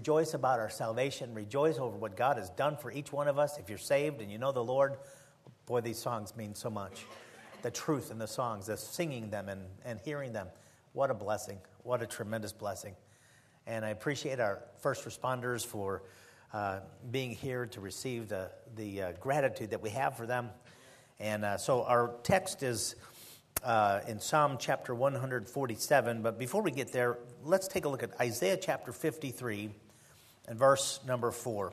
[0.00, 1.34] Rejoice about our salvation.
[1.34, 3.58] Rejoice over what God has done for each one of us.
[3.58, 4.96] If you're saved and you know the Lord,
[5.66, 7.04] boy, these songs mean so much.
[7.60, 10.46] The truth in the songs, the singing them and, and hearing them.
[10.94, 11.58] What a blessing.
[11.82, 12.94] What a tremendous blessing.
[13.66, 16.02] And I appreciate our first responders for
[16.54, 16.78] uh,
[17.10, 20.48] being here to receive the, the uh, gratitude that we have for them.
[21.18, 22.96] And uh, so our text is
[23.62, 26.22] uh, in Psalm chapter 147.
[26.22, 29.68] But before we get there, let's take a look at Isaiah chapter 53
[30.50, 31.72] and verse number 4.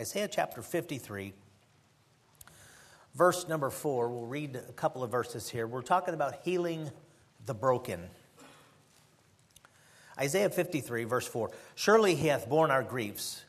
[0.00, 1.34] Isaiah chapter 53,
[3.14, 4.08] verse number 4.
[4.08, 5.66] We'll read a couple of verses here.
[5.66, 6.90] We're talking about healing
[7.44, 8.00] the broken.
[10.18, 13.44] Isaiah 53, verse 4 Surely he hath borne our griefs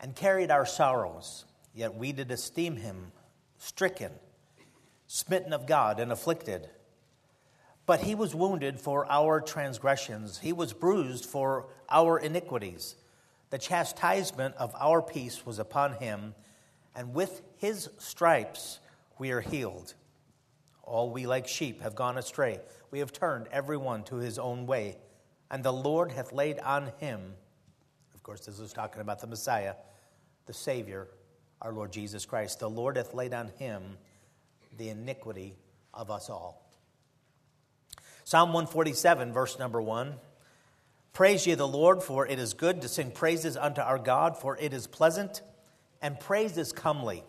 [0.00, 3.12] and carried our sorrows, yet we did esteem him
[3.58, 4.10] stricken,
[5.06, 6.68] smitten of God, and afflicted.
[7.86, 12.96] But he was wounded for our transgressions, he was bruised for our iniquities.
[13.50, 16.34] The chastisement of our peace was upon him,
[16.94, 18.78] and with his stripes
[19.18, 19.94] we are healed.
[20.82, 22.60] All we like sheep have gone astray.
[22.90, 24.96] We have turned every one to his own way,
[25.50, 27.34] and the Lord hath laid on him,
[28.14, 29.74] of course, this is talking about the Messiah,
[30.46, 31.08] the Savior,
[31.60, 32.60] our Lord Jesus Christ.
[32.60, 33.98] The Lord hath laid on him
[34.76, 35.56] the iniquity
[35.92, 36.66] of us all.
[38.24, 40.14] Psalm 147, verse number 1.
[41.12, 44.56] Praise ye the Lord, for it is good to sing praises unto our God, for
[44.56, 45.42] it is pleasant,
[46.00, 47.24] and praise is comely.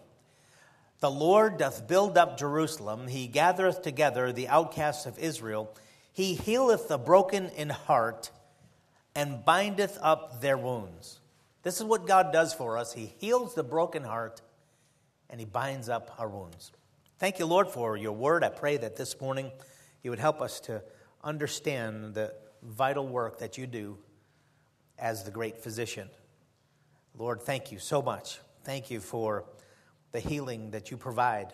[1.00, 5.76] The Lord doth build up Jerusalem, he gathereth together the outcasts of Israel.
[6.14, 8.30] He healeth the broken in heart,
[9.16, 11.20] and bindeth up their wounds.
[11.64, 12.94] This is what God does for us.
[12.94, 14.42] He heals the broken heart,
[15.30, 16.72] and he binds up our wounds.
[17.18, 18.44] Thank you, Lord, for your word.
[18.44, 19.52] I pray that this morning
[20.02, 20.82] you would help us to
[21.24, 23.98] understand the vital work that you do
[24.98, 26.10] as the great physician.
[27.18, 28.40] Lord, thank you so much.
[28.64, 29.46] Thank you for
[30.12, 31.54] the healing that you provide.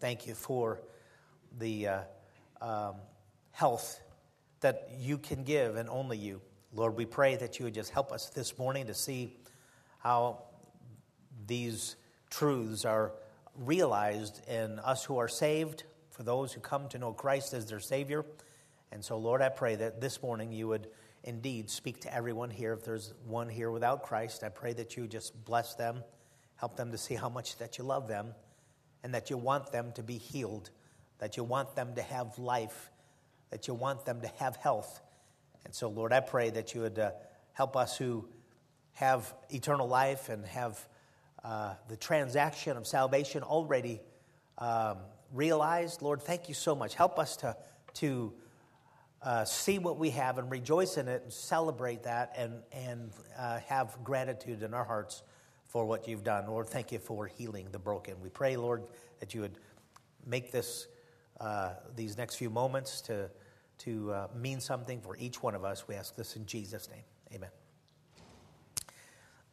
[0.00, 0.80] Thank you for
[1.58, 2.00] the uh,
[2.60, 2.94] um,
[3.52, 4.00] health
[4.60, 6.40] that you can give and only you.
[6.72, 9.36] Lord, we pray that you would just help us this morning to see
[9.98, 10.42] how
[11.46, 11.96] these
[12.30, 13.12] truths are
[13.56, 17.80] realized in us who are saved, for those who come to know Christ as their
[17.80, 18.24] Savior
[18.94, 20.86] and so, Lord, I pray that this morning you would
[21.24, 22.72] indeed speak to everyone here.
[22.72, 26.04] If there's one here without Christ, I pray that you just bless them,
[26.54, 28.34] help them to see how much that you love them,
[29.02, 30.70] and that you want them to be healed,
[31.18, 32.92] that you want them to have life,
[33.50, 35.00] that you want them to have health.
[35.64, 37.10] And so, Lord, I pray that you would uh,
[37.52, 38.28] help us who
[38.92, 40.88] have eternal life and have
[41.42, 44.00] uh, the transaction of salvation already
[44.58, 44.98] um,
[45.32, 46.00] realized.
[46.00, 46.94] Lord, thank you so much.
[46.94, 47.56] Help us to,
[47.94, 48.32] to
[49.24, 53.58] uh, see what we have and rejoice in it and celebrate that and, and uh,
[53.60, 55.22] have gratitude in our hearts
[55.66, 56.46] for what you've done.
[56.46, 58.20] Lord, thank you for healing the broken.
[58.20, 58.84] We pray, Lord,
[59.20, 59.58] that you would
[60.26, 60.88] make this,
[61.40, 63.30] uh, these next few moments to,
[63.78, 65.88] to uh, mean something for each one of us.
[65.88, 67.04] We ask this in Jesus' name.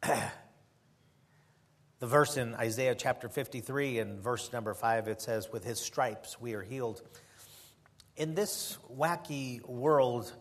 [0.03, 0.27] Amen.
[1.99, 6.41] the verse in Isaiah chapter 53 and verse number 5, it says, With his stripes
[6.41, 7.03] we are healed
[8.21, 10.31] in this wacky world,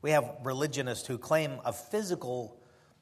[0.00, 2.58] we have religionists who claim a physical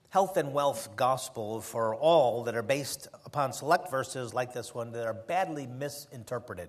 [0.09, 4.91] health and wealth gospel for all that are based upon select verses like this one
[4.91, 6.69] that are badly misinterpreted.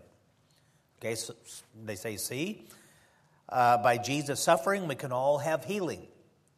[0.99, 1.33] Okay, so
[1.83, 2.67] they say, see,
[3.49, 6.05] uh, by Jesus' suffering, we can all have healing.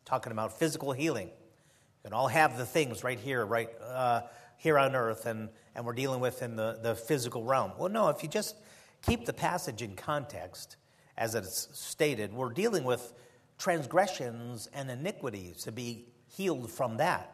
[0.03, 1.27] Talking about physical healing.
[1.27, 4.23] We can all have the things right here, right uh,
[4.57, 7.71] here on earth, and, and we're dealing with in the, the physical realm.
[7.79, 8.57] Well, no, if you just
[9.03, 10.77] keep the passage in context,
[11.17, 13.13] as it's stated, we're dealing with
[13.57, 16.05] transgressions and iniquities to be
[16.35, 17.29] healed from that.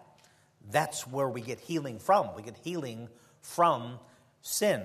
[0.70, 2.36] That's where we get healing from.
[2.36, 3.08] We get healing
[3.42, 4.00] from
[4.42, 4.84] sin.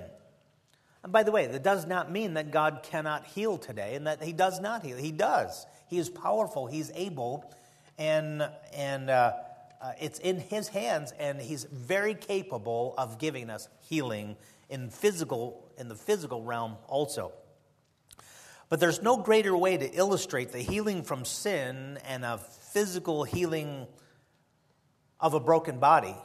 [1.03, 4.23] And by the way, that does not mean that God cannot heal today and that
[4.23, 4.97] He does not heal.
[4.97, 5.65] He does.
[5.87, 7.53] He is powerful, He's able,
[7.97, 9.33] and, and uh,
[9.81, 14.35] uh, it's in His hands, and He's very capable of giving us healing
[14.69, 17.31] in physical in the physical realm also.
[18.69, 23.87] But there's no greater way to illustrate the healing from sin and a physical healing
[25.19, 26.15] of a broken body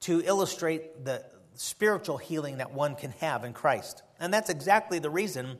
[0.00, 1.24] to illustrate the
[1.54, 4.02] spiritual healing that one can have in Christ.
[4.20, 5.58] And that's exactly the reason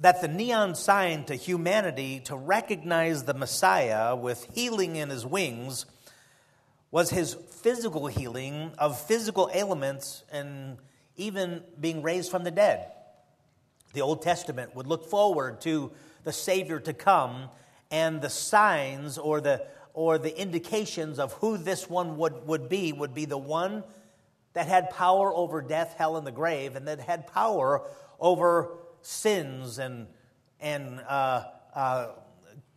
[0.00, 5.86] that the neon sign to humanity to recognize the Messiah with healing in his wings
[6.94, 10.78] was his physical healing of physical ailments and
[11.16, 12.88] even being raised from the dead.
[13.94, 15.90] The Old Testament would look forward to
[16.22, 17.48] the Savior to come
[17.90, 22.92] and the signs or the or the indications of who this one would, would be
[22.92, 23.82] would be the one
[24.52, 27.82] that had power over death, hell, and the grave, and that had power
[28.20, 28.70] over
[29.02, 30.06] sins and,
[30.60, 31.42] and uh,
[31.74, 32.06] uh,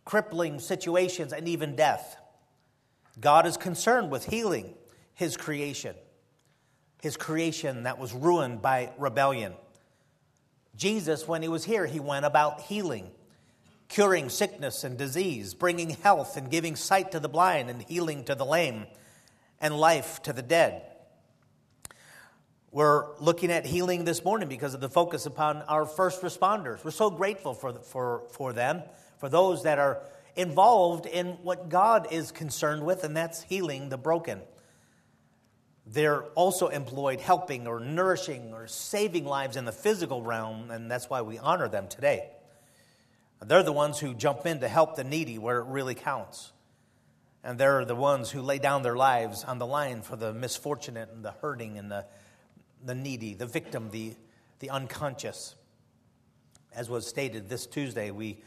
[0.04, 2.16] crippling situations and even death.
[3.20, 4.74] God is concerned with healing
[5.14, 5.96] his creation,
[7.02, 9.52] his creation that was ruined by rebellion.
[10.76, 13.10] Jesus, when he was here, he went about healing,
[13.88, 18.36] curing sickness and disease, bringing health and giving sight to the blind and healing to
[18.36, 18.86] the lame
[19.60, 20.82] and life to the dead.
[22.70, 26.84] We're looking at healing this morning because of the focus upon our first responders.
[26.84, 28.82] We're so grateful for, for, for them,
[29.18, 30.02] for those that are
[30.38, 34.40] involved in what God is concerned with, and that's healing the broken.
[35.84, 41.10] They're also employed helping or nourishing or saving lives in the physical realm, and that's
[41.10, 42.30] why we honor them today.
[43.44, 46.52] They're the ones who jump in to help the needy where it really counts.
[47.42, 51.08] And they're the ones who lay down their lives on the line for the misfortunate
[51.12, 52.04] and the hurting and the,
[52.84, 54.14] the needy, the victim, the,
[54.58, 55.54] the unconscious.
[56.74, 58.38] As was stated this Tuesday, we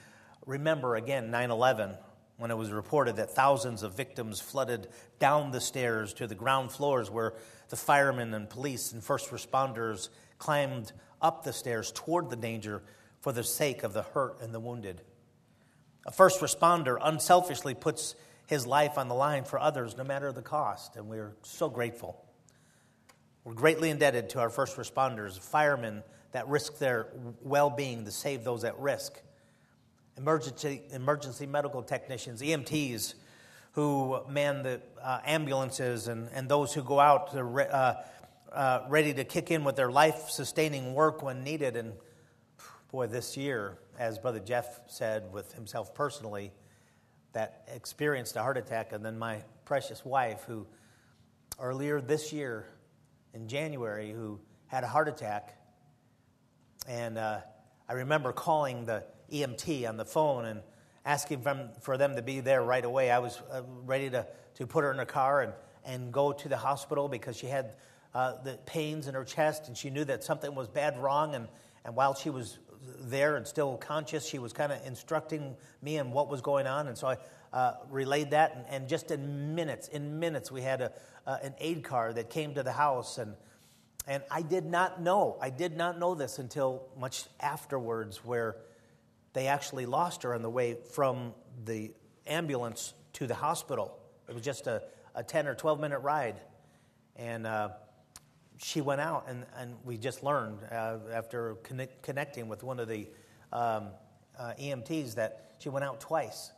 [0.51, 1.97] remember again 9 11
[2.37, 4.87] when it was reported that thousands of victims flooded
[5.19, 7.33] down the stairs to the ground floors where
[7.69, 10.09] the firemen and police and first responders
[10.39, 12.81] climbed up the stairs toward the danger
[13.21, 15.01] for the sake of the hurt and the wounded.
[16.05, 18.15] A first responder unselfishly puts
[18.47, 22.25] his life on the line for others, no matter the cost, and we're so grateful.
[23.43, 27.07] We're greatly indebted to our first responders, firemen that risk their
[27.41, 29.21] well being to save those at risk
[30.17, 33.15] emergency, emergency medical technicians, EMTs,
[33.73, 37.93] who man the uh, ambulances and, and those who go out to re, uh,
[38.51, 41.75] uh, ready to kick in with their life sustaining work when needed.
[41.75, 41.93] And
[42.91, 46.51] boy, this year, as Brother Jeff said with himself personally,
[47.33, 50.67] that experienced a heart attack, and then my precious wife, who
[51.59, 52.65] earlier this year
[53.33, 55.57] in January, who had a heart attack.
[56.89, 57.39] And uh,
[57.87, 60.61] I remember calling the EMT on the phone and
[61.05, 63.11] asking them, for them to be there right away.
[63.11, 64.25] I was uh, ready to,
[64.55, 65.53] to put her in a car and,
[65.85, 67.75] and go to the hospital because she had
[68.13, 71.35] uh, the pains in her chest and she knew that something was bad wrong.
[71.35, 71.47] And,
[71.85, 72.59] and while she was
[72.99, 76.87] there and still conscious, she was kind of instructing me on what was going on.
[76.87, 77.17] And so I
[77.53, 78.55] uh, relayed that.
[78.55, 80.91] And, and, just in minutes, in minutes, we had a,
[81.25, 83.17] uh, an aid car that came to the house.
[83.17, 83.35] And,
[84.07, 88.57] and I did not know, I did not know this until much afterwards, where
[89.33, 91.33] they actually lost her on the way from
[91.65, 91.93] the
[92.27, 93.97] ambulance to the hospital.
[94.27, 94.83] It was just a,
[95.15, 96.39] a 10 or 12 minute ride.
[97.15, 97.69] And uh,
[98.57, 102.87] she went out, and, and we just learned uh, after connect, connecting with one of
[102.87, 103.07] the
[103.51, 103.87] um,
[104.37, 106.51] uh, EMTs that she went out twice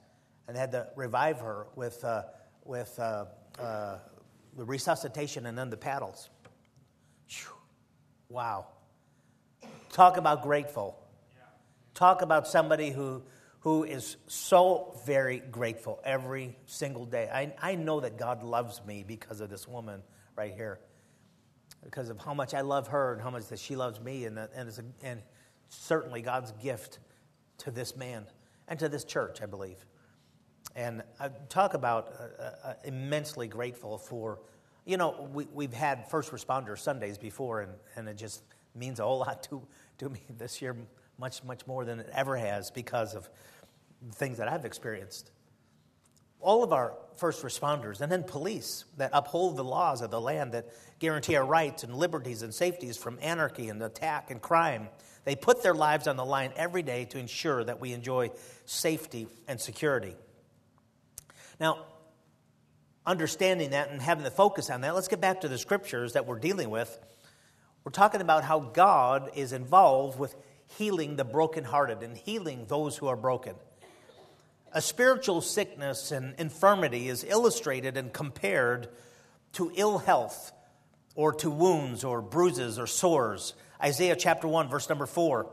[0.47, 2.23] and had to revive her with, uh,
[2.65, 3.25] with uh,
[3.59, 3.97] uh,
[4.55, 6.29] the resuscitation and then the paddles.
[7.29, 7.53] Whew.
[8.29, 8.67] Wow.
[9.89, 11.02] Talk about grateful.
[11.93, 13.21] Talk about somebody who,
[13.59, 17.29] who is so very grateful every single day.
[17.31, 20.01] I, I know that God loves me because of this woman
[20.35, 20.79] right here,
[21.83, 24.39] because of how much I love her and how much that she loves me, and,
[24.39, 25.21] and, it's a, and
[25.69, 26.99] certainly God's gift
[27.59, 28.25] to this man
[28.67, 29.85] and to this church, I believe.
[30.75, 34.39] And I talk about uh, uh, immensely grateful for,
[34.85, 38.41] you know, we, we've had first responder Sundays before, and, and it just
[38.73, 39.61] means a whole lot to,
[39.99, 40.75] to me this year
[41.23, 43.29] much, much more than it ever has because of
[44.05, 45.31] the things that I've experienced.
[46.41, 50.51] All of our first responders and then police that uphold the laws of the land
[50.51, 50.67] that
[50.99, 54.89] guarantee our rights and liberties and safeties from anarchy and attack and crime.
[55.23, 58.31] They put their lives on the line every day to ensure that we enjoy
[58.65, 60.17] safety and security.
[61.57, 61.85] Now,
[63.05, 66.25] understanding that and having the focus on that, let's get back to the scriptures that
[66.25, 66.99] we're dealing with.
[67.85, 70.35] We're talking about how God is involved with
[70.77, 73.55] healing the brokenhearted and healing those who are broken.
[74.71, 78.89] A spiritual sickness and infirmity is illustrated and compared
[79.53, 80.51] to ill health
[81.15, 83.53] or to wounds or bruises or sores.
[83.81, 85.47] Isaiah chapter 1, verse number 4,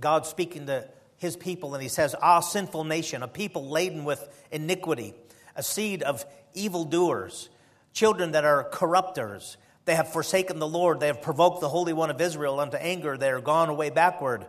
[0.00, 4.28] God speaking to his people, and he says, Ah, sinful nation, a people laden with
[4.50, 5.14] iniquity,
[5.56, 7.48] a seed of evildoers,
[7.92, 9.56] children that are corrupters.
[9.86, 11.00] They have forsaken the Lord.
[11.00, 13.16] They have provoked the Holy One of Israel unto anger.
[13.16, 14.46] They are gone away backward.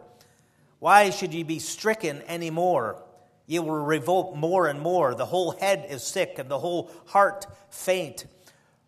[0.79, 3.03] Why should ye be stricken any more?
[3.45, 5.15] Ye will revolt more and more.
[5.15, 8.25] The whole head is sick, and the whole heart faint.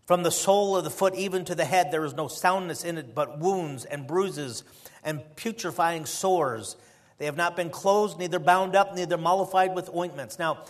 [0.05, 2.97] From the sole of the foot even to the head, there is no soundness in
[2.97, 4.63] it, but wounds and bruises
[5.03, 6.75] and putrefying sores.
[7.17, 10.39] They have not been closed, neither bound up, neither mollified with ointments.
[10.39, 10.65] Now,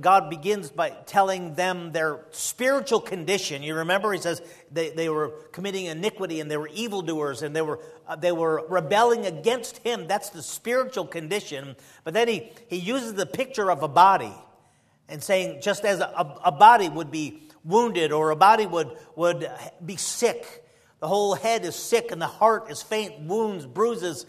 [0.00, 3.62] God begins by telling them their spiritual condition.
[3.62, 4.42] You remember, he says
[4.72, 8.66] they, they were committing iniquity and they were evildoers and they were, uh, they were
[8.68, 10.08] rebelling against him.
[10.08, 11.76] That's the spiritual condition.
[12.02, 14.32] But then he, he uses the picture of a body
[15.08, 19.48] and saying, just as a, a body would be wounded or a body would, would
[19.84, 20.64] be sick,
[21.00, 24.26] the whole head is sick and the heart is faint, wounds, bruises.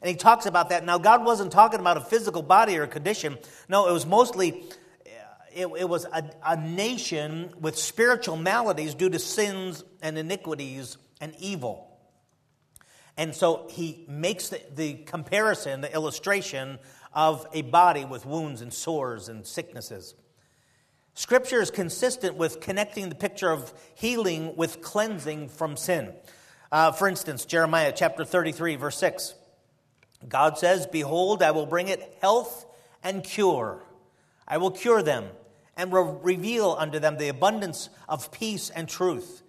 [0.00, 0.84] And he talks about that.
[0.84, 3.38] Now, God wasn't talking about a physical body or a condition.
[3.68, 4.64] No, it was mostly
[5.54, 11.34] it, it was a, a nation with spiritual maladies due to sins and iniquities and
[11.38, 11.88] evil.
[13.16, 16.78] And so he makes the, the, comparison, the illustration
[17.12, 20.14] of a body with wounds and sores and sicknesses.
[21.14, 26.12] Scripture is consistent with connecting the picture of healing with cleansing from sin.
[26.70, 29.34] Uh, for instance, Jeremiah chapter 33, verse 6.
[30.26, 32.64] God says, Behold, I will bring it health
[33.02, 33.82] and cure.
[34.48, 35.26] I will cure them
[35.82, 39.42] and will reveal unto them the abundance of peace and truth.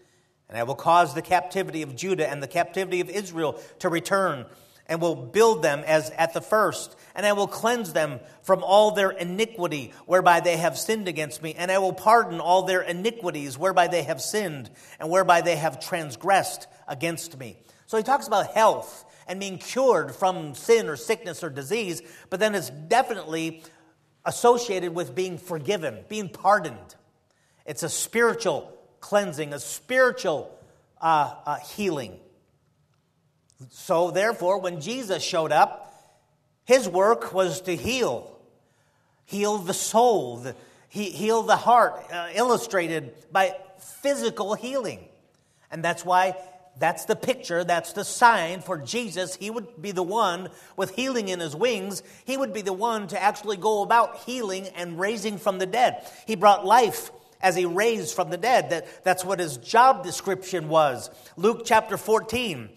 [0.49, 4.47] And I will cause the captivity of Judah and the captivity of Israel to return,
[4.87, 6.95] and will build them as at the first.
[7.13, 11.53] And I will cleanse them from all their iniquity whereby they have sinned against me.
[11.53, 15.79] And I will pardon all their iniquities whereby they have sinned and whereby they have
[15.79, 17.57] transgressed against me.
[17.85, 22.39] So he talks about health and being cured from sin or sickness or disease, but
[22.39, 23.63] then it's definitely
[24.25, 26.95] associated with being forgiven, being pardoned.
[27.65, 30.57] It's a spiritual cleansing, a spiritual
[31.01, 32.19] uh, uh, healing.
[33.69, 35.93] So, therefore, when Jesus showed up,
[36.65, 38.37] his work was to heal,
[39.25, 40.55] heal the soul, the,
[40.89, 44.99] he, heal the heart, uh, illustrated by physical healing.
[45.71, 46.35] And that's why
[46.79, 49.35] that's the picture, that's the sign for Jesus.
[49.35, 52.01] He would be the one with healing in his wings.
[52.25, 56.09] He would be the one to actually go about healing and raising from the dead.
[56.25, 57.11] He brought life
[57.41, 58.71] as he raised from the dead.
[58.71, 61.11] That, that's what his job description was.
[61.37, 62.69] Luke chapter 14,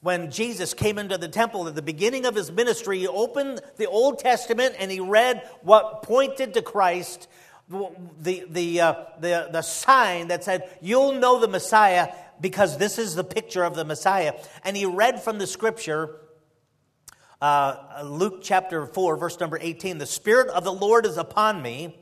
[0.00, 3.86] when Jesus came into the temple at the beginning of his ministry, he opened the
[3.86, 7.28] Old Testament and he read what pointed to Christ.
[8.20, 13.14] The, the, uh, the, the sign that said, You'll know the Messiah because this is
[13.14, 14.34] the picture of the Messiah.
[14.64, 16.16] And he read from the scripture,
[17.40, 22.00] uh, Luke chapter 4, verse number 18 The Spirit of the Lord is upon me.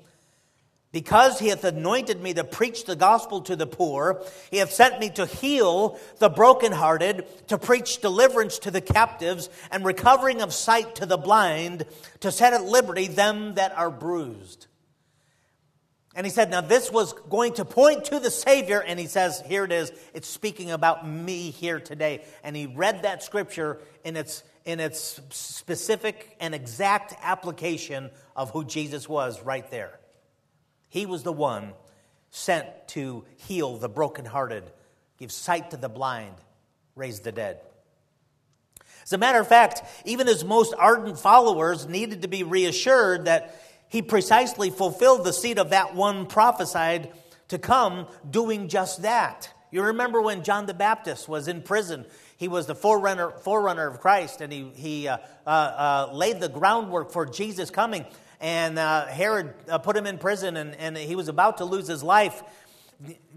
[0.92, 5.00] Because he hath anointed me to preach the gospel to the poor, he hath sent
[5.00, 10.96] me to heal the brokenhearted, to preach deliverance to the captives, and recovering of sight
[10.96, 11.86] to the blind,
[12.20, 14.66] to set at liberty them that are bruised.
[16.14, 18.80] And he said, Now this was going to point to the Savior.
[18.80, 19.92] And he says, Here it is.
[20.14, 22.24] It's speaking about me here today.
[22.42, 28.64] And he read that scripture in its, in its specific and exact application of who
[28.64, 29.98] Jesus was right there.
[30.88, 31.72] He was the one
[32.30, 34.64] sent to heal the brokenhearted,
[35.18, 36.34] give sight to the blind,
[36.94, 37.60] raise the dead.
[39.02, 43.58] As a matter of fact, even his most ardent followers needed to be reassured that
[43.92, 47.12] he precisely fulfilled the seed of that one prophesied
[47.48, 49.52] to come, doing just that.
[49.70, 52.06] You remember when John the Baptist was in prison?
[52.38, 56.48] He was the forerunner, forerunner of Christ, and he, he uh, uh, uh, laid the
[56.48, 58.06] groundwork for Jesus coming.
[58.40, 61.86] And uh, Herod uh, put him in prison, and, and he was about to lose
[61.86, 62.42] his life.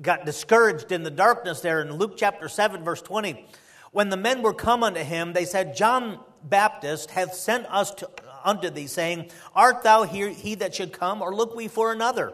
[0.01, 3.45] Got discouraged in the darkness there in Luke chapter 7, verse 20.
[3.91, 8.09] When the men were come unto him, they said, John Baptist hath sent us to,
[8.45, 12.33] unto thee, saying, Art thou here, he that should come, or look we for another?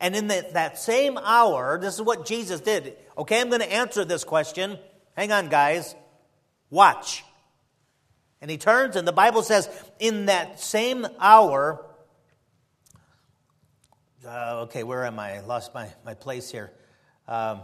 [0.00, 2.96] And in the, that same hour, this is what Jesus did.
[3.18, 4.78] Okay, I'm going to answer this question.
[5.16, 5.94] Hang on, guys.
[6.70, 7.24] Watch.
[8.40, 9.68] And he turns, and the Bible says,
[9.98, 11.84] in that same hour,
[14.26, 15.36] uh, okay, where am I?
[15.36, 16.72] I lost my, my place here.
[17.28, 17.60] Um,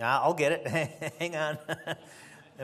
[0.00, 1.12] I'll get it.
[1.18, 1.58] Hang on.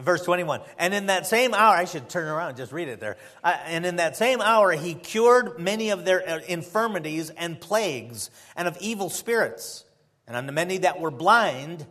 [0.02, 0.60] verse 21.
[0.78, 3.16] And in that same hour, I should turn around just read it there.
[3.42, 8.30] Uh, and in that same hour, he cured many of their uh, infirmities and plagues
[8.56, 9.84] and of evil spirits.
[10.26, 11.86] And unto many that were blind,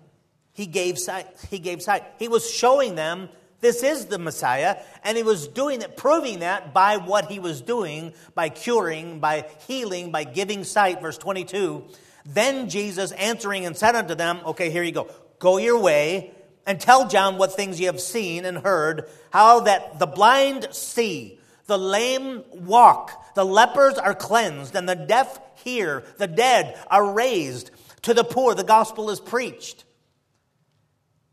[0.54, 1.28] he gave sight.
[1.50, 2.04] He gave sight.
[2.20, 6.76] He was showing them this is the Messiah, and he was doing it, proving that
[6.76, 11.02] by what he was doing, by curing, by healing, by giving sight.
[11.02, 11.84] Verse 22.
[12.26, 15.10] Then Jesus answering and said unto them, Okay, here you go.
[15.40, 16.34] Go your way
[16.68, 21.40] and tell John what things you have seen and heard, how that the blind see,
[21.66, 27.72] the lame walk, the lepers are cleansed, and the deaf hear, the dead are raised,
[28.04, 29.86] to the poor the gospel is preached.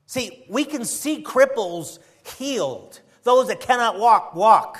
[0.06, 1.98] See, we can see cripples
[2.38, 4.78] healed, those that cannot walk, walk.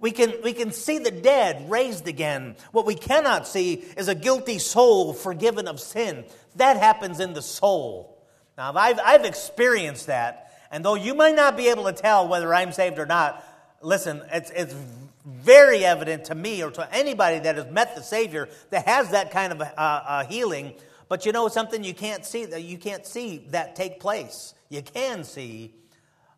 [0.00, 2.56] We can, we can see the dead raised again.
[2.72, 6.24] What we cannot see is a guilty soul forgiven of sin.
[6.56, 8.13] That happens in the soul.
[8.56, 10.52] Now, I've, I've experienced that.
[10.70, 13.44] And though you might not be able to tell whether I'm saved or not,
[13.82, 14.74] listen, it's, it's
[15.24, 19.30] very evident to me or to anybody that has met the Savior that has that
[19.30, 20.74] kind of uh, healing.
[21.08, 21.84] But you know something?
[21.84, 22.62] You can't see that.
[22.62, 24.54] You can't see that take place.
[24.68, 25.74] You can see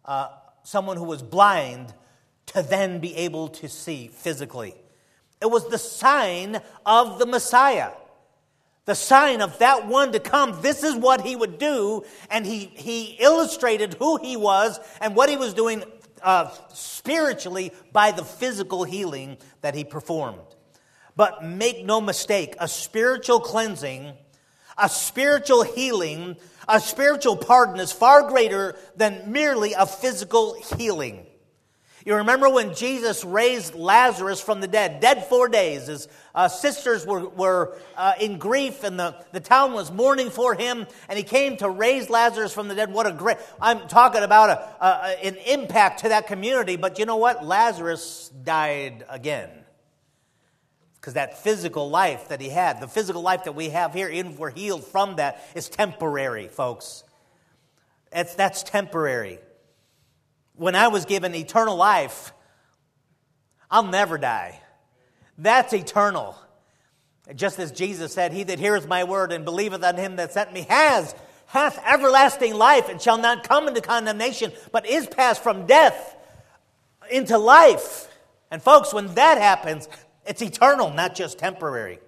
[0.04, 0.28] uh,
[0.62, 1.94] someone who was blind
[2.46, 4.74] to then be able to see physically.
[5.40, 7.90] It was the sign of the Messiah,
[8.86, 10.62] the sign of that one to come.
[10.62, 12.04] This is what he would do.
[12.30, 15.84] And he, he illustrated who he was and what he was doing
[16.22, 20.40] uh, spiritually by the physical healing that he performed.
[21.16, 24.12] But make no mistake, a spiritual cleansing,
[24.78, 26.36] a spiritual healing,
[26.68, 31.26] a spiritual pardon is far greater than merely a physical healing.
[32.06, 35.88] You remember when Jesus raised Lazarus from the dead, dead four days.
[35.88, 40.54] His uh, sisters were, were uh, in grief and the, the town was mourning for
[40.54, 42.92] him, and he came to raise Lazarus from the dead.
[42.92, 47.06] What a great, I'm talking about a, a, an impact to that community, but you
[47.06, 47.44] know what?
[47.44, 49.50] Lazarus died again.
[51.00, 54.30] Because that physical life that he had, the physical life that we have here, even
[54.30, 57.02] if we're healed from that, is temporary, folks.
[58.12, 59.40] It's, that's temporary
[60.56, 62.32] when I was given eternal life,
[63.70, 64.60] I'll never die.
[65.38, 66.36] That's eternal.
[67.34, 70.52] Just as Jesus said, He that heareth my word and believeth on him that sent
[70.52, 71.14] me has,
[71.46, 76.16] hath everlasting life and shall not come into condemnation, but is passed from death
[77.10, 78.08] into life.
[78.50, 79.88] And folks, when that happens,
[80.24, 81.98] it's eternal, not just temporary.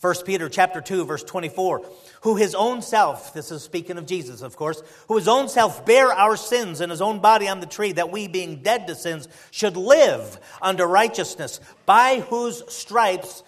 [0.00, 1.86] 1 Peter chapter 2 verse 24
[2.20, 5.86] who his own self this is speaking of Jesus of course who his own self
[5.86, 8.94] bare our sins in his own body on the tree that we being dead to
[8.94, 13.42] sins should live unto righteousness by whose stripes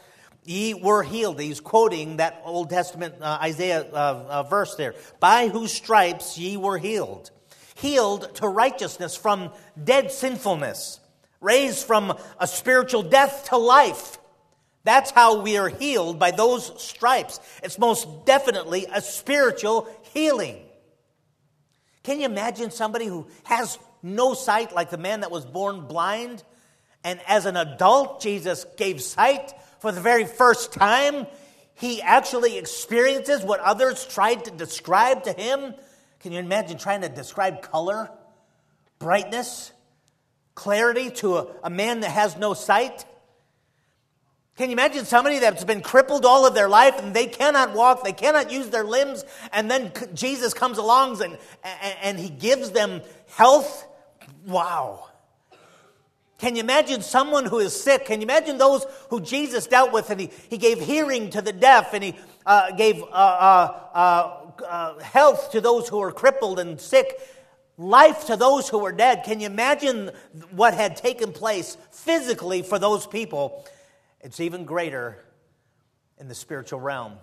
[0.48, 1.38] ye were healed.
[1.38, 4.94] He's quoting that Old Testament uh, Isaiah uh, uh, verse there.
[5.20, 7.30] By whose stripes ye were healed.
[7.74, 9.50] Healed to righteousness from
[9.82, 11.00] dead sinfulness.
[11.40, 14.17] Raised from a spiritual death to life
[14.88, 17.40] that's how we are healed by those stripes.
[17.62, 20.64] It's most definitely a spiritual healing.
[22.02, 26.42] Can you imagine somebody who has no sight, like the man that was born blind?
[27.04, 31.26] And as an adult, Jesus gave sight for the very first time.
[31.74, 35.74] He actually experiences what others tried to describe to him.
[36.20, 38.10] Can you imagine trying to describe color,
[38.98, 39.70] brightness,
[40.54, 43.04] clarity to a, a man that has no sight?
[44.58, 48.02] Can you imagine somebody that's been crippled all of their life and they cannot walk,
[48.02, 51.38] they cannot use their limbs, and then Jesus comes along and,
[52.02, 53.86] and he gives them health?
[54.44, 55.10] Wow.
[56.38, 58.06] Can you imagine someone who is sick?
[58.06, 61.52] Can you imagine those who Jesus dealt with and he, he gave hearing to the
[61.52, 66.58] deaf and he uh, gave uh, uh, uh, uh health to those who were crippled
[66.58, 67.20] and sick?
[67.76, 69.22] Life to those who were dead.
[69.22, 70.10] Can you imagine
[70.50, 73.64] what had taken place physically for those people?
[74.20, 75.24] It's even greater
[76.18, 77.14] in the spiritual realm.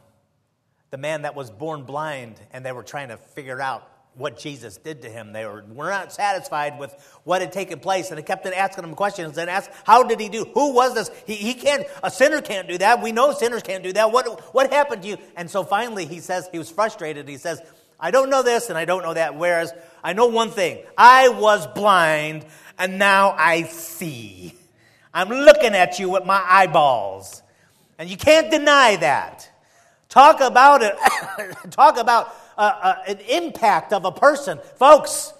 [0.91, 4.77] The man that was born blind, and they were trying to figure out what Jesus
[4.77, 5.33] did to him.
[5.33, 8.95] They were, were not satisfied with what had taken place, and they kept asking him
[8.95, 10.45] questions and asked, How did he do?
[10.53, 11.11] Who was this?
[11.27, 13.01] He, he can't, a sinner can't do that.
[13.01, 14.11] We know sinners can't do that.
[14.11, 15.17] What, what happened to you?
[15.35, 17.27] And so finally, he says, he was frustrated.
[17.27, 17.61] He says,
[17.99, 19.35] I don't know this and I don't know that.
[19.35, 22.45] Whereas I know one thing I was blind,
[22.77, 24.53] and now I see.
[25.15, 27.41] I'm looking at you with my eyeballs.
[27.97, 29.49] And you can't deny that.
[30.09, 30.93] Talk about it.
[31.71, 34.59] talk about uh, uh, an impact of a person.
[34.75, 35.31] Folks,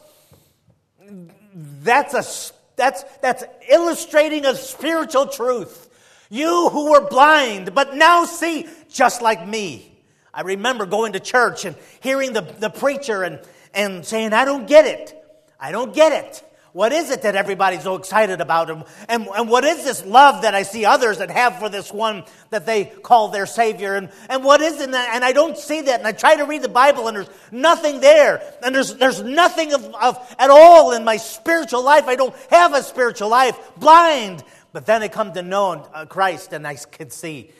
[1.84, 5.90] that's, a, that's, that's illustrating a spiritual truth.
[6.30, 9.92] You who were blind, but now see, just like me.
[10.34, 13.42] I remember going to church and hearing the, the preacher and,
[13.74, 15.14] and saying, I don't get it.
[15.60, 16.55] I don't get it.
[16.76, 18.70] What is it that everybody's so excited about?
[18.70, 21.90] And, and, and what is this love that I see others that have for this
[21.90, 23.96] one that they call their Savior?
[23.96, 24.90] And, and what is it?
[24.90, 26.00] And I don't see that.
[26.00, 28.42] And I try to read the Bible and there's nothing there.
[28.62, 32.10] And there's, there's nothing of, of, at all in my spiritual life.
[32.10, 33.58] I don't have a spiritual life.
[33.78, 34.44] Blind.
[34.74, 37.52] But then I come to know uh, Christ and I can see.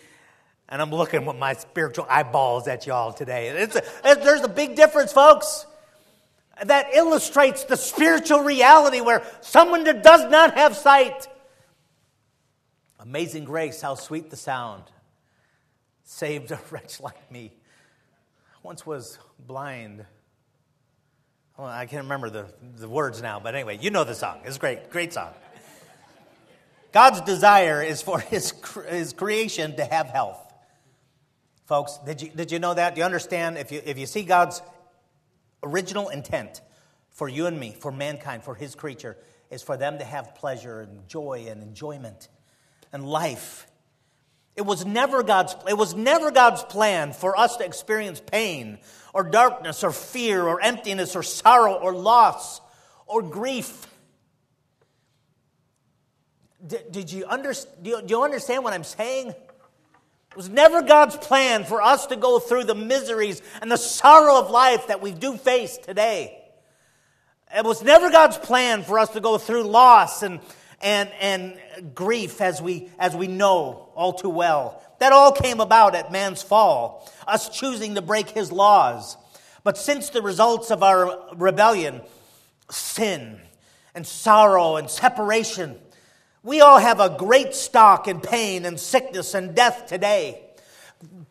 [0.68, 3.48] And I'm looking with my spiritual eyeballs at y'all today.
[3.48, 5.68] It's a, there's a big difference, folks
[6.64, 11.28] that illustrates the spiritual reality where someone that does not have sight.
[13.00, 14.84] Amazing grace, how sweet the sound.
[16.04, 17.54] Saved a wretch like me.
[18.64, 20.06] Once was blind.
[21.58, 22.46] Well, I can't remember the,
[22.78, 24.40] the words now, but anyway, you know the song.
[24.44, 25.34] It's great, great song.
[26.92, 28.54] God's desire is for his,
[28.90, 30.42] his creation to have health.
[31.66, 32.96] Folks, did you, did you know that?
[32.96, 33.58] Do you understand?
[33.58, 34.62] If you, if you see God's
[35.66, 36.62] original intent
[37.10, 39.18] for you and me, for mankind, for his creature,
[39.50, 42.30] is for them to have pleasure and joy and enjoyment
[42.94, 43.68] and life.
[44.56, 48.78] It was never God's, it was never God's plan for us to experience pain
[49.14, 52.62] or darkness or fear or emptiness or sorrow or loss
[53.06, 53.88] or grief.
[56.66, 59.36] Did, did you, under, do you, do you understand what I'm saying?
[60.36, 64.38] It was never God's plan for us to go through the miseries and the sorrow
[64.38, 66.38] of life that we do face today.
[67.56, 70.42] It was never God's plan for us to go through loss and,
[70.82, 74.84] and, and grief as we, as we know all too well.
[75.00, 79.16] That all came about at man's fall, us choosing to break his laws.
[79.64, 82.02] But since the results of our rebellion,
[82.70, 83.40] sin
[83.94, 85.80] and sorrow and separation,
[86.46, 90.44] we all have a great stock in pain and sickness and death today.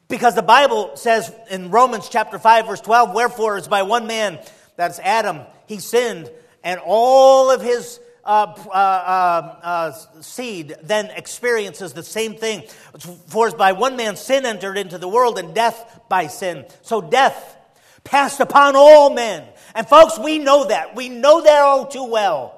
[0.08, 4.40] Because the Bible says in Romans chapter 5, verse 12, wherefore is by one man,
[4.76, 6.30] that's Adam, he sinned,
[6.64, 12.64] and all of his uh, uh, uh, uh, seed then experiences the same thing.
[13.28, 16.66] For as by one man sin entered into the world, and death by sin.
[16.82, 17.56] So death
[18.02, 19.44] passed upon all men.
[19.76, 20.96] And folks, we know that.
[20.96, 22.53] We know that all too well.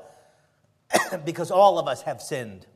[1.24, 2.66] because all of us have sinned.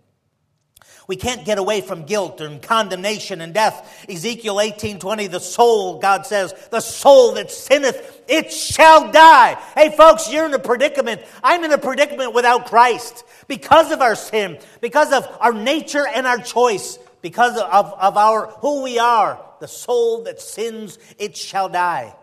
[1.11, 4.07] We can't get away from guilt and condemnation and death.
[4.09, 9.61] Ezekiel 18:20 the soul God says, the soul that sinneth it shall die.
[9.75, 11.23] Hey folks, you're in a predicament.
[11.43, 16.29] I'm in a predicament without Christ because of our sin, because of our nature and
[16.29, 19.45] our choice, because of, of our who we are.
[19.59, 22.15] The soul that sins it shall die.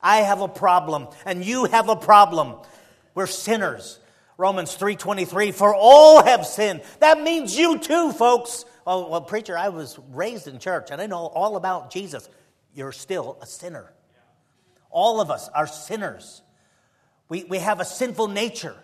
[0.00, 2.54] I have a problem and you have a problem.
[3.12, 3.98] We're sinners.
[4.36, 6.82] Romans 3:23 for all have sinned.
[7.00, 8.64] That means you too, folks.
[8.86, 12.28] Oh, well, preacher, I was raised in church and I know all about Jesus.
[12.74, 13.92] You're still a sinner.
[14.90, 16.42] All of us are sinners.
[17.28, 18.76] We, we have a sinful nature.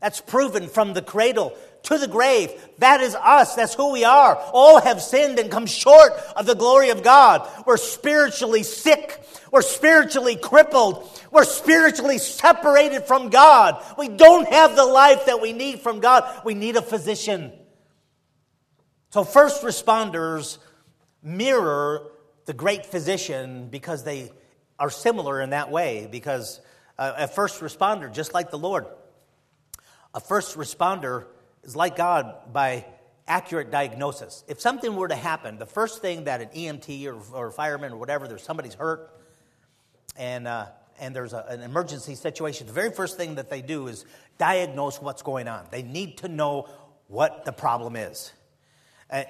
[0.00, 2.52] That's proven from the cradle to the grave.
[2.78, 3.54] That is us.
[3.54, 4.36] That's who we are.
[4.52, 7.48] All have sinned and come short of the glory of God.
[7.64, 9.22] We're spiritually sick.
[9.52, 11.08] We're spiritually crippled.
[11.30, 13.82] We're spiritually separated from God.
[13.96, 16.42] We don't have the life that we need from God.
[16.44, 17.52] We need a physician.
[19.10, 20.58] So, first responders
[21.22, 22.10] mirror
[22.46, 24.32] the great physician because they
[24.78, 26.08] are similar in that way.
[26.10, 26.60] Because
[26.98, 28.86] uh, a first responder, just like the Lord,
[30.12, 31.26] a first responder
[31.66, 32.86] is like God by
[33.28, 34.44] accurate diagnosis.
[34.46, 37.96] If something were to happen, the first thing that an EMT or, or fireman or
[37.96, 39.10] whatever, there's somebody's hurt
[40.16, 40.66] and, uh,
[41.00, 44.04] and there's a, an emergency situation, the very first thing that they do is
[44.38, 45.66] diagnose what's going on.
[45.70, 46.68] They need to know
[47.08, 48.32] what the problem is.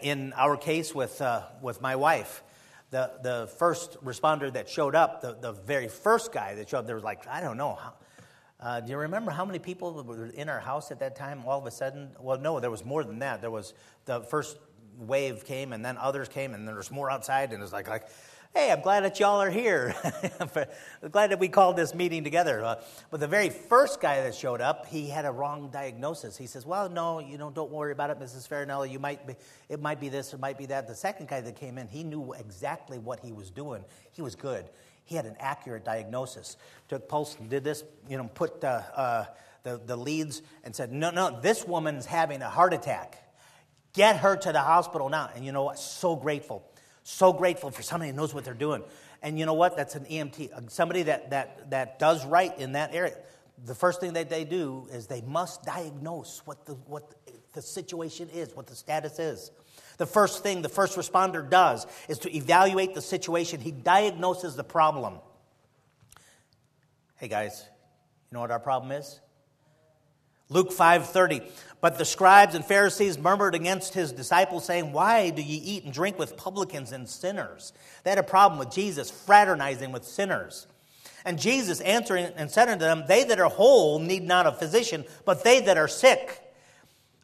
[0.02, 2.42] In our case with, uh, with my wife,
[2.90, 6.86] the, the first responder that showed up, the, the very first guy that showed up,
[6.86, 7.94] there was like, I don't know, how,
[8.58, 11.42] uh, do you remember how many people were in our house at that time?
[11.46, 13.40] All of a sudden, well, no, there was more than that.
[13.40, 13.74] There was
[14.06, 14.56] the first
[14.98, 17.88] wave came, and then others came, and there was more outside, and it was like,
[17.88, 18.08] like,
[18.56, 19.94] hey, I'm glad that y'all are here.
[20.40, 20.48] I'm
[21.10, 22.64] glad that we called this meeting together.
[22.64, 22.76] Uh,
[23.10, 26.38] but the very first guy that showed up, he had a wrong diagnosis.
[26.38, 28.48] He says, well, no, you know, don't worry about it, Mrs.
[28.48, 28.90] Farinelli.
[28.90, 29.34] You might be,
[29.68, 30.88] it might be this, it might be that.
[30.88, 33.84] The second guy that came in, he knew exactly what he was doing.
[34.12, 34.70] He was good.
[35.06, 36.56] He had an accurate diagnosis.
[36.88, 39.24] Took pulse did this, you know, put uh, uh,
[39.62, 43.22] the, the leads and said, no, no, this woman's having a heart attack.
[43.92, 45.30] Get her to the hospital now.
[45.34, 45.78] And you know what?
[45.78, 46.68] So grateful.
[47.04, 48.82] So grateful for somebody who knows what they're doing.
[49.22, 49.76] And you know what?
[49.76, 53.16] That's an EMT, uh, somebody that, that, that does right in that area.
[53.64, 57.14] The first thing that they do is they must diagnose what the, what
[57.52, 59.50] the situation is, what the status is.
[59.96, 63.60] The first thing the first responder does is to evaluate the situation.
[63.60, 65.20] He diagnoses the problem.
[67.16, 67.64] Hey guys,
[68.30, 69.20] you know what our problem is?
[70.48, 71.42] Luke 5:30.
[71.80, 75.92] But the scribes and Pharisees murmured against his disciples saying, "Why do ye eat and
[75.92, 80.66] drink with publicans and sinners?" They had a problem with Jesus fraternizing with sinners.
[81.24, 85.04] And Jesus answering and said unto them, "They that are whole need not a physician,
[85.24, 86.42] but they that are sick."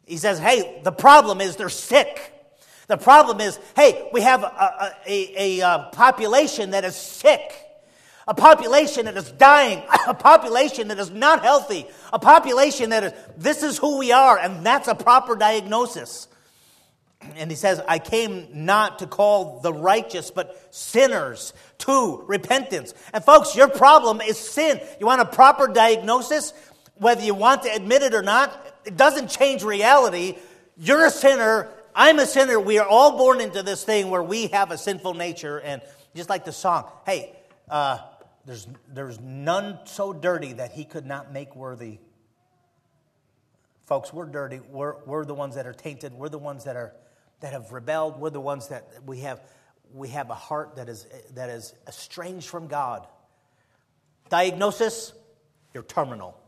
[0.05, 2.31] He says, "Hey, the problem is they're sick."
[2.87, 7.53] The problem is, hey, we have a, a, a, a, uh, population that is sick,
[8.27, 13.13] a population that is dying, a population that is not healthy, a population that is,
[13.37, 16.27] this is who we are, and that's a proper diagnosis.
[17.37, 22.93] And he says, I came not to call the righteous, but sinners to repentance.
[23.13, 24.81] And folks, your problem is sin.
[24.99, 26.51] You want a proper diagnosis?
[26.95, 28.51] Whether you want to admit it or not,
[28.83, 30.35] it doesn't change reality
[30.77, 31.69] You're a sinner.
[31.95, 32.59] I'm a sinner.
[32.59, 35.59] We are all born into this thing where we have a sinful nature.
[35.59, 35.81] And
[36.15, 37.35] just like the song, hey,
[37.69, 37.99] uh,
[38.45, 41.99] there's, there's none so dirty that he could not make worthy.
[43.85, 44.59] Folks, we're dirty.
[44.69, 46.13] We're, we're the ones that are tainted.
[46.13, 46.93] We're the ones that, are,
[47.41, 48.19] that have rebelled.
[48.19, 49.41] We're the ones that we have,
[49.93, 53.07] we have a heart that is, that is estranged from God.
[54.29, 55.13] Diagnosis,
[55.73, 56.39] you're terminal.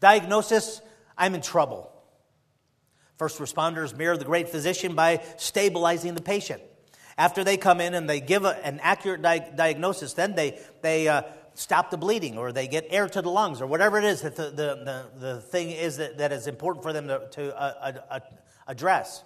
[0.00, 0.80] Diagnosis,
[1.18, 1.92] I'm in trouble.
[3.20, 6.62] First responders mirror the great physician by stabilizing the patient.
[7.18, 11.06] After they come in and they give a, an accurate di- diagnosis, then they, they
[11.06, 14.22] uh, stop the bleeding or they get air to the lungs or whatever it is
[14.22, 17.60] that the, the, the, the thing is that, that is important for them to, to
[17.60, 18.20] uh, uh,
[18.66, 19.22] address.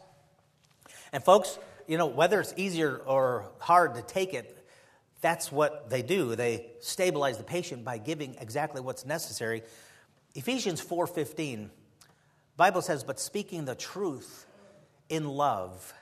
[1.13, 4.59] And folks, you know, whether it's easier or hard to take it,
[5.21, 6.35] that's what they do.
[6.35, 9.63] They stabilize the patient by giving exactly what's necessary.
[10.35, 11.71] Ephesians 4:15
[12.57, 14.47] Bible says, but speaking the truth
[15.09, 15.93] in love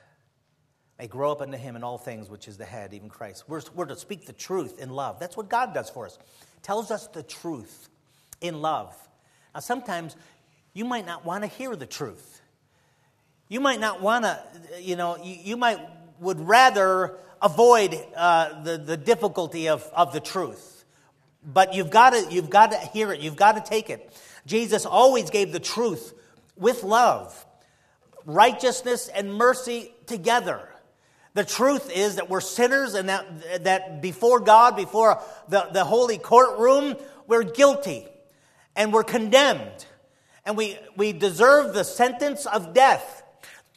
[0.99, 3.45] may grow up into him in all things, which is the head, even Christ.
[3.47, 5.19] We're, we're to speak the truth in love.
[5.19, 6.17] That's what God does for us.
[6.61, 7.89] Tells us the truth
[8.41, 8.95] in love.
[9.53, 10.15] Now, sometimes
[10.73, 12.41] you might not want to hear the truth.
[13.49, 14.43] You might not want to,
[14.79, 15.79] you know, you, you might
[16.19, 20.85] would rather avoid uh, the, the difficulty of, of the truth.
[21.45, 23.19] But you've got to you've got to hear it.
[23.19, 24.11] You've got to take it.
[24.45, 26.13] Jesus always gave the truth
[26.57, 27.45] with love,
[28.25, 30.69] righteousness and mercy together.
[31.33, 36.19] The truth is that we're sinners and that, that before God, before the, the holy
[36.19, 36.95] courtroom,
[37.27, 38.07] we're guilty
[38.75, 39.85] and we're condemned.
[40.45, 43.23] And we, we deserve the sentence of death,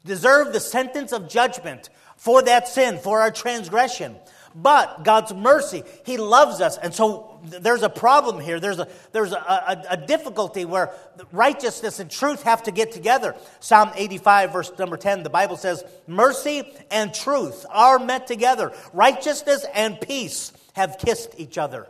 [0.05, 4.17] deserve the sentence of judgment for that sin, for our transgression.
[4.55, 6.77] But God's mercy, He loves us.
[6.79, 8.61] And so there's a problem here.
[8.61, 10.91] There's a, there's a, a, a, difficulty where
[11.33, 13.35] righteousness and truth have to get together.
[13.61, 18.73] Psalm 85, verse number 10, the Bible says, Mercy and truth are met together.
[18.93, 21.87] Righteousness and peace have kissed each other.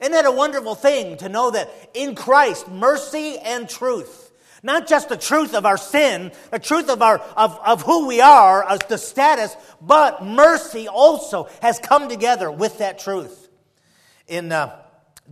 [0.00, 4.24] Isn't that a wonderful thing to know that in Christ, mercy and truth
[4.64, 8.22] not just the truth of our sin, the truth of, our, of, of who we
[8.22, 13.43] are, the status, but mercy also has come together with that truth.
[14.26, 14.80] In uh,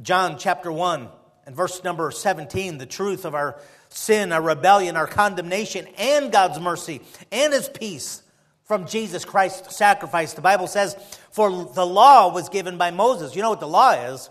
[0.02, 1.09] John chapter 1
[1.46, 6.61] and verse number 17, the truth of our sin, our rebellion, our condemnation, and God's
[6.61, 7.00] mercy
[7.31, 8.22] and his peace
[8.64, 10.35] from Jesus Christ's sacrifice.
[10.35, 10.94] The Bible says,
[11.31, 13.35] For the law was given by Moses.
[13.35, 14.28] You know what the law is?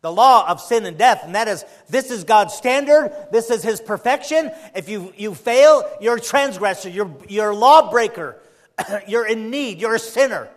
[0.00, 3.64] the law of sin and death, and that is this is God's standard, this is
[3.64, 4.52] His perfection.
[4.74, 8.40] If you, you fail, you're a transgressor, you're, you're a lawbreaker,
[9.08, 10.48] you're in need, you're a sinner.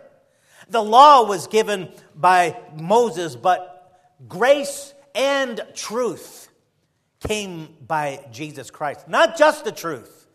[0.72, 3.94] The law was given by Moses, but
[4.26, 6.48] grace and truth
[7.20, 9.06] came by Jesus Christ.
[9.06, 10.26] Not just the truth,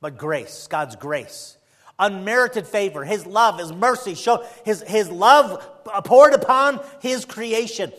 [0.00, 1.58] but grace, God's grace.
[1.98, 5.60] Unmerited favor, His love, His mercy, show His, His love
[6.04, 7.92] poured upon His creation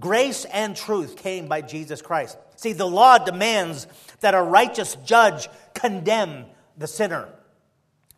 [0.00, 2.36] grace and truth came by Jesus Christ.
[2.56, 3.86] See, the law demands
[4.18, 7.28] that a righteous judge condemn the sinner,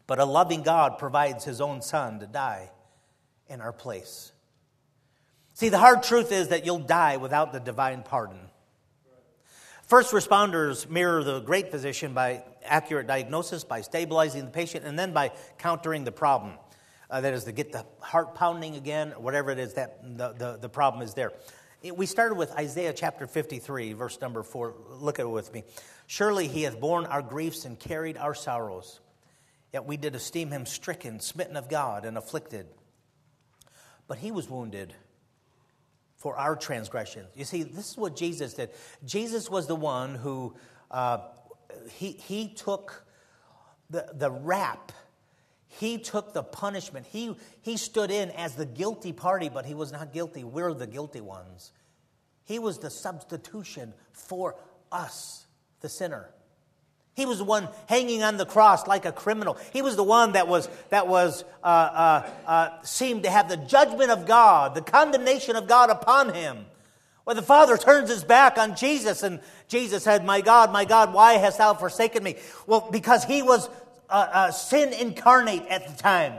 [0.06, 2.70] but a loving God provides his own son to die
[3.48, 4.32] in our place.
[5.54, 8.38] See, the hard truth is that you'll die without the divine pardon.
[9.88, 15.12] First responders mirror the great physician by accurate diagnosis, by stabilizing the patient, and then
[15.12, 16.52] by countering the problem.
[17.10, 20.32] Uh, that is to get the heart pounding again, or whatever it is that the,
[20.32, 21.32] the, the problem is there.
[21.94, 24.74] We started with Isaiah chapter 53, verse number 4.
[25.00, 25.64] Look at it with me.
[26.06, 29.00] Surely he hath borne our griefs and carried our sorrows.
[29.72, 32.66] Yet we did esteem him stricken, smitten of God, and afflicted.
[34.08, 34.94] But he was wounded
[36.16, 37.28] for our transgressions.
[37.36, 38.70] You see, this is what Jesus did.
[39.04, 40.56] Jesus was the one who
[40.90, 41.18] uh,
[41.92, 43.04] he, he took
[43.88, 44.90] the, the rap
[45.68, 47.06] he took the punishment.
[47.06, 50.42] He, he stood in as the guilty party, but he was not guilty.
[50.42, 51.72] We're the guilty ones.
[52.44, 54.56] He was the substitution for
[54.90, 55.46] us,
[55.80, 56.30] the sinner.
[57.18, 59.58] He was the one hanging on the cross like a criminal.
[59.72, 63.56] He was the one that was that was uh, uh, uh, seemed to have the
[63.56, 66.64] judgment of God, the condemnation of God upon him.
[67.24, 71.12] Where the Father turns his back on Jesus, and Jesus said, "My God, my God,
[71.12, 72.36] why hast thou forsaken me?"
[72.68, 73.68] Well, because he was
[74.08, 76.34] uh, uh, sin incarnate at the time.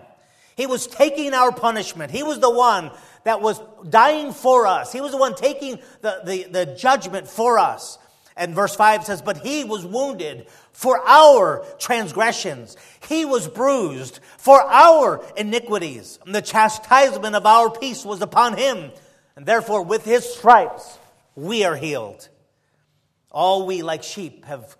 [0.56, 2.10] He was taking our punishment.
[2.10, 2.92] He was the one
[3.26, 4.94] that was dying for us.
[4.94, 7.98] He was the one taking the, the, the judgment for us.
[8.39, 14.62] And verse 5 says, But he was wounded for our transgressions, he was bruised for
[14.62, 16.17] our iniquities.
[16.25, 18.91] And the chastisement of our peace was upon him.
[19.36, 20.97] And therefore, with his stripes,
[21.36, 22.30] we are healed.
[23.30, 24.75] All we, like sheep, have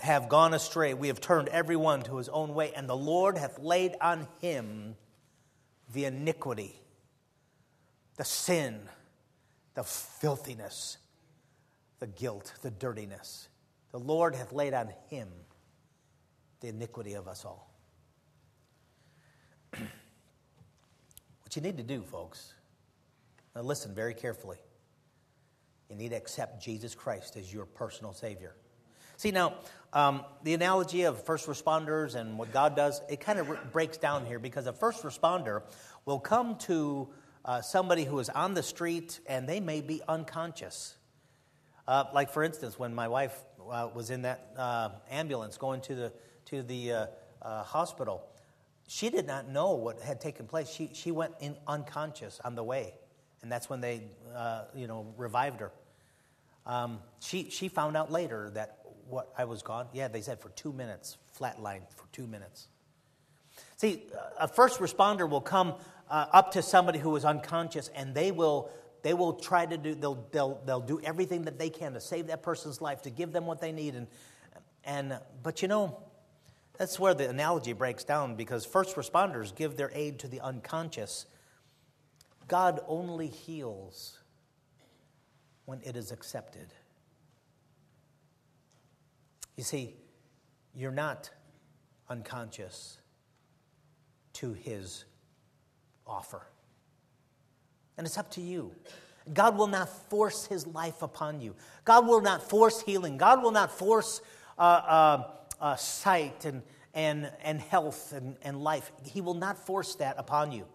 [0.00, 0.94] have gone astray.
[0.94, 4.26] We have turned every one to his own way, and the Lord hath laid on
[4.40, 4.96] him
[5.92, 6.74] the iniquity,
[8.16, 8.80] the sin,
[9.74, 10.98] the filthiness,
[12.02, 13.48] the guilt, the dirtiness.
[13.92, 15.28] The Lord hath laid on him
[16.58, 17.72] the iniquity of us all.
[19.78, 22.54] what you need to do, folks,
[23.54, 24.56] now listen very carefully.
[25.88, 28.56] You need to accept Jesus Christ as your personal Savior.
[29.16, 29.54] See, now,
[29.92, 33.96] um, the analogy of first responders and what God does, it kind of re- breaks
[33.96, 35.62] down here because a first responder
[36.04, 37.10] will come to
[37.44, 40.96] uh, somebody who is on the street and they may be unconscious.
[41.86, 43.36] Uh, like, for instance, when my wife
[43.70, 46.12] uh, was in that uh, ambulance going to the,
[46.46, 47.06] to the uh,
[47.42, 48.24] uh, hospital,
[48.86, 50.68] she did not know what had taken place.
[50.70, 52.94] She, she went in unconscious on the way,
[53.42, 54.02] and that's when they
[54.74, 55.72] you know, revived her.
[56.66, 59.88] Um, she, she found out later that what I was gone.
[59.92, 62.68] Yeah, they said for two minutes, flatlined for two minutes.
[63.76, 64.04] See,
[64.38, 65.74] a first responder will come
[66.08, 68.70] uh, up to somebody who is unconscious, and they will
[69.02, 72.28] they will try to do they'll, they'll they'll do everything that they can to save
[72.28, 74.06] that person's life, to give them what they need, and
[74.84, 75.98] and but you know.
[76.78, 81.26] That's where the analogy breaks down because first responders give their aid to the unconscious.
[82.48, 84.18] God only heals
[85.66, 86.72] when it is accepted.
[89.56, 89.94] You see,
[90.74, 91.30] you're not
[92.08, 92.98] unconscious
[94.34, 95.04] to his
[96.06, 96.46] offer.
[97.96, 98.72] And it's up to you.
[99.32, 101.54] God will not force his life upon you.
[101.84, 103.18] God will not force healing.
[103.18, 104.20] God will not force
[104.58, 106.62] uh, uh, uh, sight and,
[106.94, 108.90] and, and health and, and life.
[109.04, 110.66] He will not force that upon you.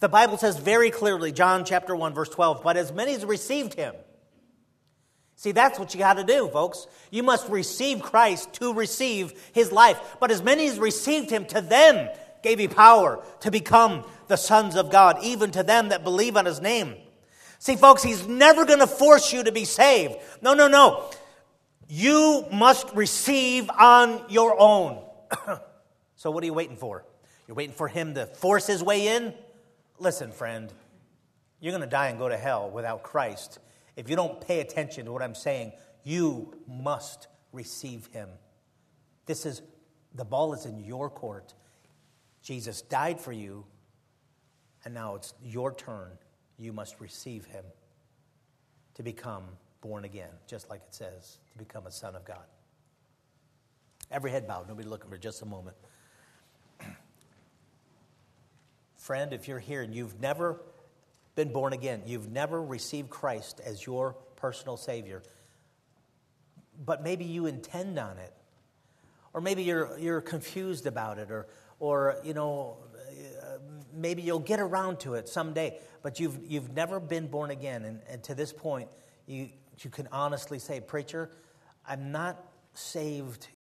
[0.00, 3.74] The Bible says very clearly, John chapter 1, verse 12, but as many as received
[3.74, 3.94] him,
[5.38, 6.88] See, that's what you got to do, folks.
[7.12, 10.16] You must receive Christ to receive his life.
[10.18, 12.08] But as many as received him, to them
[12.42, 16.44] gave he power to become the sons of God, even to them that believe on
[16.44, 16.94] his name.
[17.58, 20.14] See, folks, he's never going to force you to be saved.
[20.42, 21.10] No, no, no.
[21.88, 25.02] You must receive on your own.
[26.16, 27.04] so, what are you waiting for?
[27.46, 29.34] You're waiting for him to force his way in?
[29.98, 30.72] Listen, friend,
[31.60, 33.58] you're going to die and go to hell without Christ
[33.98, 35.72] if you don't pay attention to what I'm saying,
[36.04, 38.28] you must receive him.
[39.26, 39.60] This is
[40.14, 41.52] the ball is in your court.
[42.48, 43.62] Jesus died for you,
[44.82, 46.08] and now it's your turn.
[46.58, 47.62] You must receive him
[48.94, 49.42] to become
[49.82, 52.46] born again, just like it says, to become a son of God.
[54.10, 55.76] Every head bowed, nobody looking for just a moment.
[58.96, 60.58] Friend, if you're here and you've never
[61.34, 65.22] been born again, you've never received Christ as your personal Savior,
[66.82, 68.32] but maybe you intend on it,
[69.34, 71.46] or maybe you're, you're confused about it, or,
[71.80, 72.76] or you know,
[73.42, 73.58] uh,
[73.92, 77.84] maybe you'll get around to it someday, but you've, you've never been born again.
[77.84, 78.88] And, and to this point,
[79.26, 79.48] you,
[79.80, 81.30] you can honestly say, Preacher,
[81.86, 83.48] I'm not saved